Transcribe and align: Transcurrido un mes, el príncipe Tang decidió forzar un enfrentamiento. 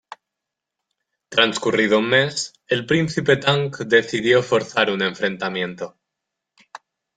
Transcurrido 1.29 1.99
un 1.99 2.09
mes, 2.09 2.53
el 2.65 2.87
príncipe 2.87 3.37
Tang 3.37 3.69
decidió 3.87 4.41
forzar 4.41 4.89
un 4.89 5.03
enfrentamiento. 5.03 5.95